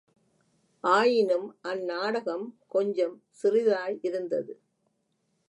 [0.83, 4.53] ஆயினும் அந்நாடகம் கொஞ்சம் சிறிதாயிருந்தது.